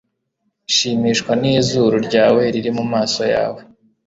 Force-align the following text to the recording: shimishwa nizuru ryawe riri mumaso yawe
shimishwa 0.73 1.31
nizuru 1.41 1.95
ryawe 2.07 2.41
riri 2.53 2.71
mumaso 2.77 3.23
yawe 3.33 3.61